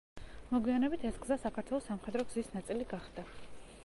[0.53, 3.27] მოგვიანებით ეს გზა საქართველოს სამხედრო გზის ნაწილი გახდა.